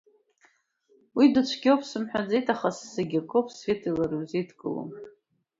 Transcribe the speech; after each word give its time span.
Уи 1.17 1.25
дыцәгьоуп 1.33 1.81
сымҳәаӡеит, 1.89 2.47
аха 2.53 2.69
зегьакоуп 2.93 3.47
Светеи 3.57 3.95
лареи 3.97 4.21
узеидкылом. 4.21 4.89